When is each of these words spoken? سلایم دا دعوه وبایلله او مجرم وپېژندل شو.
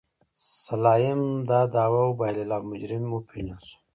سلایم 0.63 1.21
دا 1.49 1.59
دعوه 1.73 2.01
وبایلله 2.07 2.55
او 2.59 2.65
مجرم 2.71 3.03
وپېژندل 3.09 3.61
شو. 3.67 3.75